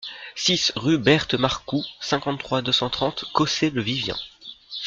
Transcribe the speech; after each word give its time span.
six 0.33 0.71
rue 0.75 0.97
Berthe 0.97 1.35
Marcou, 1.35 1.83
cinquante-trois, 1.99 2.63
deux 2.63 2.71
cent 2.71 2.89
trente, 2.89 3.25
Cossé-le-Vivien 3.33 4.17